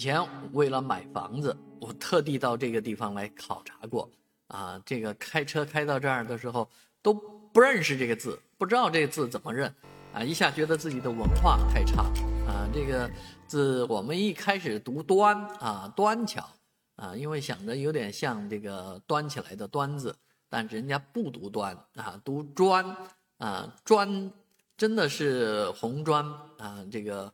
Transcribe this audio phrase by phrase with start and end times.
[0.00, 4.10] 以前为了买房子，我特地到这个地方来考察过。
[4.46, 6.66] 啊，这个开车开到这儿的时候
[7.02, 9.70] 都不认识这个字，不知道这个字怎么认。
[10.14, 12.04] 啊，一下觉得自己的文化太差。
[12.48, 13.10] 啊，这个
[13.46, 16.48] 字我们一开始读端啊，端桥
[16.96, 20.16] 啊，因为想着有点像这个端起来的端字，
[20.48, 22.96] 但人家不读端啊，读砖
[23.36, 24.32] 啊，砖
[24.78, 26.24] 真的是红砖
[26.56, 27.30] 啊，这个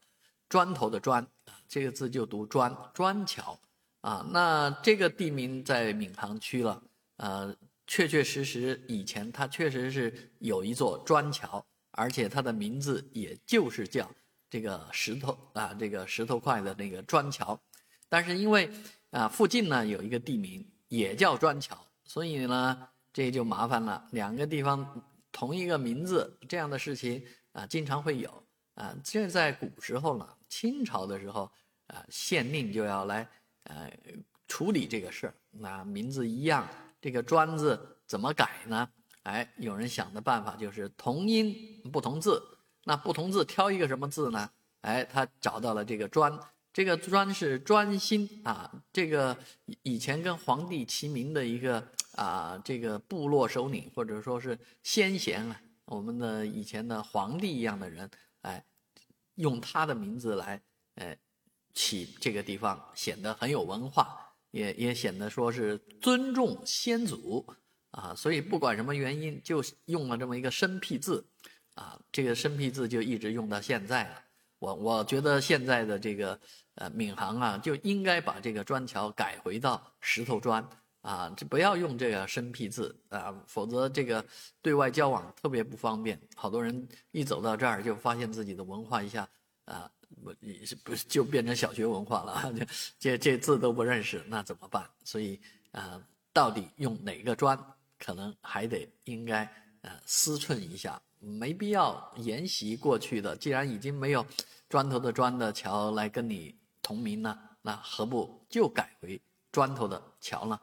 [0.49, 1.25] 砖头的砖。
[1.69, 3.59] 这个字就读砖砖桥，
[4.01, 6.83] 啊，那这个地名在闵行区了，
[7.17, 7.55] 呃，
[7.87, 14.11] 确确实实以前它确实是有一座砖桥，而且它的名字也就是叫
[14.49, 17.59] 这个石头啊，这个石头块的那个砖桥，
[18.09, 18.71] 但是因为
[19.11, 28.46] 啊附近呢有一个地名也叫砖桥，所以呢这就麻烦了，两个地方同一个名字这样的事情啊经常会有。
[28.77, 31.51] 啊，这在古时候呢，清朝的时候，
[31.87, 33.27] 啊，县令就要来，
[33.65, 33.91] 呃，
[34.47, 35.35] 处理这个事儿。
[35.51, 36.69] 那名字一样，
[37.01, 38.87] 这个“专”字怎么改呢？
[39.23, 42.43] 哎，有人想的办法就是同音不同字。
[42.85, 44.51] 那不同字挑一个什么字呢？
[44.83, 46.39] 哎，他找到了这个“专”，
[46.71, 48.71] 这个“专”是专心啊。
[48.93, 49.35] 这个
[49.83, 51.83] 以前跟皇帝齐名的一个
[52.15, 58.11] 啊，这个部落首领或者说是先贤啊，我们的以前的皇帝一样的人。
[58.43, 58.65] 哎，
[59.37, 60.61] 用他的名字来，
[60.97, 61.17] 哎，
[61.73, 64.19] 起这个地方显得很有文化，
[64.51, 67.47] 也也显得说是尊重先祖
[67.91, 68.15] 啊。
[68.15, 71.27] 所以不管什么原因，就用了这么一个生僻字，
[71.75, 74.23] 啊，这个生僻字就一直用到现在了。
[74.59, 76.41] 我我觉得现在的这个
[76.77, 80.69] 呃闵行啊，就应该把这个砖桥改回到石头砖。
[81.07, 84.25] 啊，这不要用这个生僻字啊，否则这个
[84.61, 86.21] 对外交往特别不方便。
[86.35, 89.29] 好多人一走到这儿就发现自己的文化一下
[89.67, 89.89] 啊，
[90.83, 92.53] 不是就变成小学文化了？
[92.99, 94.85] 这这字都不认识，那怎么办？
[95.05, 95.41] 所以
[95.71, 97.57] 啊，到底用哪个砖，
[98.01, 99.45] 可能还得应该
[99.83, 103.37] 呃思忖一下，没必要沿袭过去的。
[103.37, 104.27] 既然已经没有
[104.69, 106.53] 砖头的砖的桥来跟你
[106.83, 109.21] 同名了，那何不就改回
[109.53, 110.59] 砖头的桥呢？